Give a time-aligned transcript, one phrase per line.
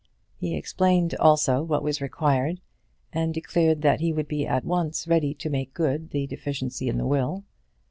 [0.35, 2.59] He explained also what was required,
[3.13, 6.97] and declared that he would be at once ready to make good the deficiency in
[6.97, 7.43] the will.